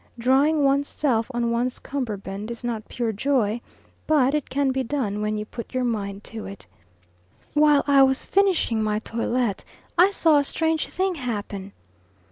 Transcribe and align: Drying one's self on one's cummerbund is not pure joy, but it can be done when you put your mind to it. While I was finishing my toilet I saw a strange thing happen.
Drying 0.17 0.63
one's 0.63 0.87
self 0.87 1.29
on 1.31 1.51
one's 1.51 1.77
cummerbund 1.77 2.49
is 2.49 2.63
not 2.63 2.87
pure 2.89 3.11
joy, 3.11 3.61
but 4.07 4.33
it 4.33 4.49
can 4.49 4.71
be 4.71 4.81
done 4.81 5.21
when 5.21 5.37
you 5.37 5.45
put 5.45 5.75
your 5.75 5.83
mind 5.83 6.23
to 6.23 6.47
it. 6.47 6.65
While 7.53 7.83
I 7.85 8.01
was 8.01 8.25
finishing 8.25 8.81
my 8.81 8.97
toilet 8.97 9.63
I 9.99 10.09
saw 10.09 10.39
a 10.39 10.43
strange 10.43 10.87
thing 10.87 11.13
happen. 11.13 11.71